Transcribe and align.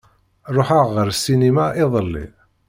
Ṛuḥeɣ 0.55 0.87
ar 1.01 1.09
ssinima 1.13 1.65
iḍelli. 1.83 2.25